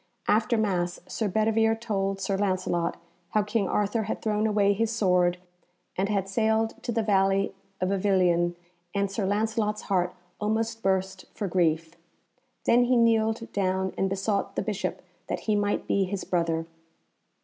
After 0.27 0.57
Mass 0.57 0.99
Sir 1.07 1.27
Bedivere 1.27 1.75
told 1.75 2.19
Sir 2.19 2.35
Lancelot 2.35 2.97
how 3.35 3.43
King 3.43 3.67
Arthur 3.69 4.01
had 4.01 4.19
thrown 4.19 4.47
away 4.47 4.73
his 4.73 4.89
sword 4.89 5.37
and 5.95 6.09
had 6.09 6.27
sailed 6.27 6.81
to 6.81 6.91
the 6.91 7.03
valley 7.03 7.53
of 7.79 7.89
Avilion, 7.89 8.55
and 8.95 9.11
Sir 9.11 9.27
Lancelot's 9.27 9.83
heart 9.83 10.15
almost 10.39 10.81
burst 10.81 11.25
for 11.35 11.47
grief. 11.47 11.93
Then 12.65 12.85
he 12.85 12.95
kneeled 12.97 13.51
down 13.53 13.93
and 13.95 14.09
besought 14.09 14.55
the 14.55 14.63
Bishop 14.63 15.03
that 15.27 15.41
he 15.41 15.55
might 15.55 15.85
be 15.85 16.05
his 16.05 16.23
brother. 16.23 16.65